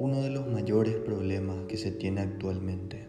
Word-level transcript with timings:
mayores 0.00 0.94
problemas 0.96 1.66
que 1.68 1.76
se 1.76 1.90
tiene 1.90 2.22
actualmente. 2.22 3.06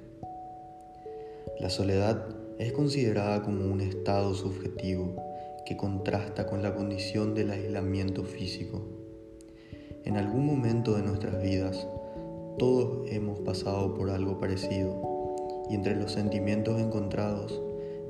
La 1.59 1.69
soledad 1.69 2.27
es 2.59 2.73
considerada 2.73 3.43
como 3.43 3.65
un 3.65 3.81
estado 3.81 4.33
subjetivo 4.33 5.15
que 5.65 5.77
contrasta 5.77 6.47
con 6.47 6.61
la 6.61 6.75
condición 6.75 7.33
del 7.33 7.51
aislamiento 7.51 8.23
físico. 8.23 8.81
En 10.03 10.17
algún 10.17 10.45
momento 10.45 10.95
de 10.95 11.03
nuestras 11.03 11.41
vidas, 11.41 11.87
todos 12.57 13.09
hemos 13.09 13.39
pasado 13.39 13.93
por 13.93 14.09
algo 14.09 14.39
parecido 14.39 15.01
y 15.69 15.75
entre 15.75 15.95
los 15.95 16.11
sentimientos 16.11 16.79
encontrados 16.79 17.61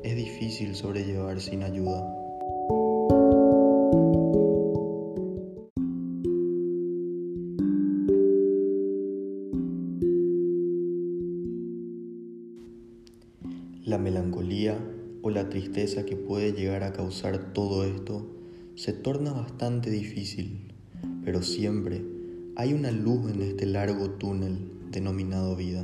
es 0.04 0.16
difícil 0.16 0.76
sobrellevar 0.76 1.40
sin 1.40 1.64
ayuda. 1.64 2.21
La 13.84 13.98
melancolía 13.98 14.78
o 15.24 15.32
la 15.32 15.50
tristeza 15.50 16.06
que 16.06 16.16
puede 16.16 16.52
llegar 16.54 16.84
a 16.84 16.94
causar 16.94 17.52
todo 17.52 17.84
esto 17.84 18.28
se 18.76 18.94
torna 18.94 19.34
bastante 19.34 19.90
difícil, 19.90 20.72
pero 21.26 21.42
siempre 21.42 22.06
hay 22.56 22.74
una 22.74 22.92
luz 22.92 23.32
en 23.32 23.42
este 23.42 23.66
largo 23.66 24.12
túnel 24.12 24.70
denominado 24.92 25.56
vida. 25.56 25.84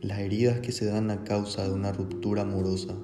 Las 0.00 0.20
heridas 0.20 0.60
que 0.60 0.72
se 0.72 0.86
dan 0.86 1.10
a 1.10 1.22
causa 1.22 1.68
de 1.68 1.74
una 1.74 1.92
ruptura 1.92 2.42
amorosa 2.42 2.94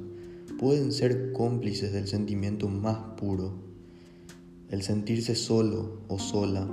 pueden 0.59 0.91
ser 0.91 1.35
cómplices 1.35 1.93
del 1.93 2.07
sentimiento 2.07 2.71
más 2.71 2.97
puro. 3.19 3.53
El 4.71 4.81
sentirse 4.81 5.35
solo 5.35 6.01
o 6.09 6.19
sola 6.19 6.67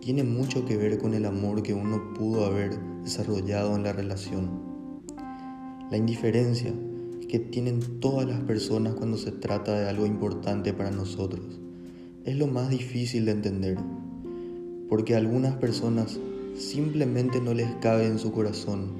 tiene 0.00 0.24
mucho 0.24 0.66
que 0.66 0.76
ver 0.76 0.98
con 0.98 1.14
el 1.14 1.24
amor 1.24 1.62
que 1.62 1.72
uno 1.72 2.14
pudo 2.14 2.46
haber 2.46 2.76
desarrollado 3.04 3.76
en 3.76 3.84
la 3.84 3.92
relación 3.92 4.69
la 5.90 5.96
indiferencia 5.96 6.72
que 7.28 7.38
tienen 7.38 7.80
todas 8.00 8.26
las 8.26 8.40
personas 8.40 8.94
cuando 8.94 9.16
se 9.16 9.32
trata 9.32 9.78
de 9.78 9.88
algo 9.88 10.06
importante 10.06 10.72
para 10.72 10.90
nosotros 10.90 11.60
es 12.24 12.36
lo 12.36 12.46
más 12.46 12.70
difícil 12.70 13.24
de 13.24 13.32
entender, 13.32 13.78
porque 14.88 15.14
a 15.14 15.18
algunas 15.18 15.56
personas 15.56 16.20
simplemente 16.56 17.40
no 17.40 17.54
les 17.54 17.70
cabe 17.76 18.06
en 18.06 18.18
su 18.18 18.30
corazón 18.30 18.92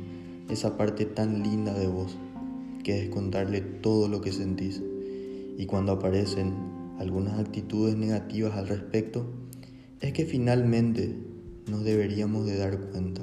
esa 0.49 0.77
parte 0.77 1.05
tan 1.05 1.43
linda 1.43 1.75
de 1.75 1.87
vos, 1.87 2.17
que 2.83 3.03
es 3.03 3.09
contarle 3.11 3.61
todo 3.61 4.09
lo 4.09 4.21
que 4.21 4.33
sentís. 4.33 4.83
Y 5.59 5.67
cuando 5.67 5.93
aparecen 5.93 6.55
algunas 6.99 7.39
actitudes 7.39 7.97
negativas 7.97 8.57
al 8.57 8.67
respecto, 8.67 9.27
es 10.01 10.13
que 10.13 10.25
finalmente 10.25 11.15
nos 11.71 11.85
deberíamos 11.85 12.47
de 12.47 12.57
dar 12.57 12.81
cuenta. 12.81 13.23